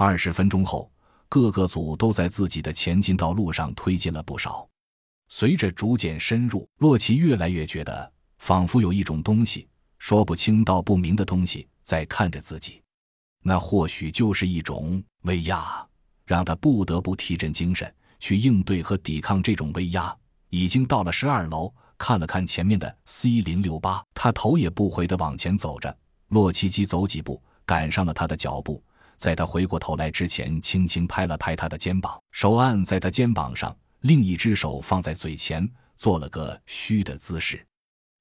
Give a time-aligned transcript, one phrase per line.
[0.00, 0.88] 二十分钟后，
[1.28, 4.64] 各个组都在自己的前进道路上推进了不少。
[5.26, 9.66] 随着逐渐深入，洛奇越来越觉得，仿佛有一种东西，
[9.98, 12.80] 说不清道不明的东西在看着自己。
[13.42, 15.84] 那或许就是一种威压，
[16.24, 20.16] 让他不得不提振精神去应对和抵抗这种威压。
[20.50, 25.92] 已经到了十二楼，看了看前面的 C 零六八，他头也不回地往前走着。
[26.28, 28.80] 洛奇基走几步，赶上了他的脚步。
[29.18, 37.66] 在他回过头来之前，轻轻拍了拍他的肩膀，手按在他肩膀上，另一只手放在嘴前，做了个嘘的姿势。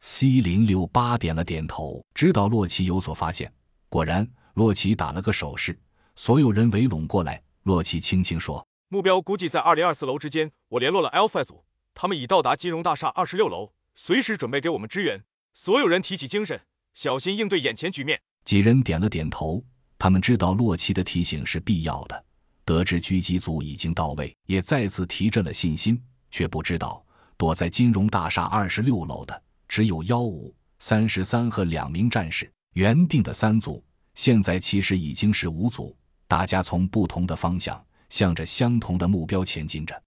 [0.00, 3.52] C 零六八点了点头，知道洛奇有所发现。
[3.88, 5.76] 果然，洛奇打了个手势，
[6.14, 7.42] 所有人围拢过来。
[7.64, 10.52] 洛奇轻轻说：“目标估计在二零二四楼之间。
[10.68, 15.24] 我联络了 Alpha 组，他们已到达金融大厦二十六楼，随时准备给我们支援。
[15.54, 16.60] 所有人提起精神，
[16.92, 19.64] 小心应对眼前局面。”几人点了点头。
[20.04, 22.24] 他们知道洛奇的提醒是必要的，
[22.62, 25.98] 得知狙击组已经到位，也再次提振了信心。
[26.30, 27.02] 却不知道
[27.38, 32.52] 躲在金融大厦二十六楼的只有幺五、三十三和两名战士。
[32.74, 33.82] 原定的三组，
[34.14, 35.96] 现在其实已经是五组，
[36.28, 39.98] 大家从不同的方向，向着相同的目标前进着。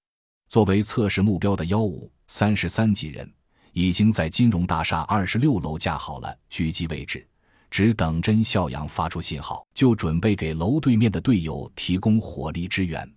[0.47, 3.27] 作为测试目标的幺五、三十三几人，
[3.73, 7.27] 已经在金融大厦二十六楼架好了狙击位置。
[7.69, 13.09] 只等真孝阳发出信号，就准备给楼对面的队友提供火力支援。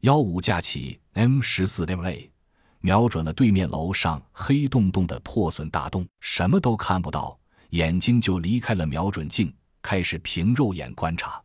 [0.00, 2.30] 幺五架起 M 十四 Level A，
[2.80, 7.38] 瞄准了对面楼上黑洞洞的破损大洞，什么都看不到，
[7.70, 11.42] 眼睛就离开了瞄准镜，开始凭肉眼观察。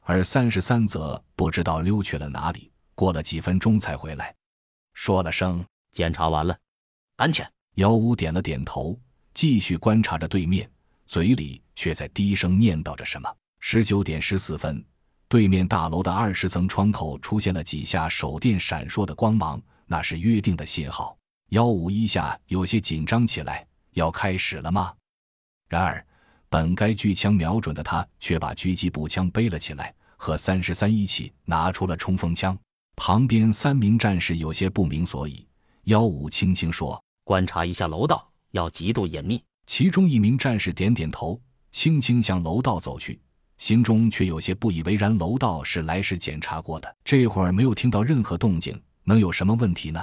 [0.00, 4.34] 而三十三则不知道溜去了哪里，过了几分钟才回来，
[4.94, 6.56] 说了声检查完了，
[7.16, 7.50] 安全。
[7.74, 8.98] 幺五点了点头，
[9.34, 10.68] 继续观察着对面。
[11.08, 13.34] 嘴里却在低声念叨着什么。
[13.60, 14.84] 十九点十四分，
[15.26, 21.16] 对面大楼的二十层窗口出现了几下手电闪烁的光芒，那是约定的信号。
[21.48, 24.92] 幺五一下有些紧张起来，要开始了吗？
[25.66, 26.06] 然而，
[26.50, 32.56] 本该举枪瞄准的他，却把狙击步枪背了起来，和三十三一起拿出了冲锋枪。
[32.96, 35.46] 旁边三名战士有些不明所以。
[35.84, 41.38] 幺五轻轻说：“观察一下楼道，要极度严密。”其中一名战士点点头，
[41.72, 43.20] 轻轻向楼道走去，
[43.58, 45.14] 心中却有些不以为然。
[45.18, 50.02] 楼道是来时检查过的，这会儿没有听到任何动静，能有什么问题呢？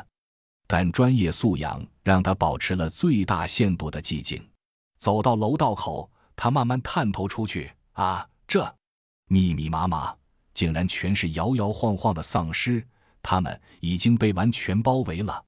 [0.67, 4.39] 但专业素养让他保持了最大限度的寂静。
[4.99, 8.71] 走到楼道口，他慢慢探头出去，啊，这
[9.29, 10.15] 密密麻麻，
[10.53, 12.85] 竟然全是摇摇晃晃的丧尸，
[13.23, 15.43] 他们已经被完全包围了。